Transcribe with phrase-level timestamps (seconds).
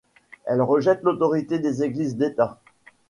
[0.47, 2.57] Elle rejette l'autorité des Églises d'État.